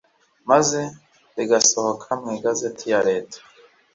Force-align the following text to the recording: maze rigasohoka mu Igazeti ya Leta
maze 0.49 0.79
rigasohoka 1.37 2.09
mu 2.21 2.27
Igazeti 2.37 2.85
ya 2.91 2.99
Leta 3.09 3.37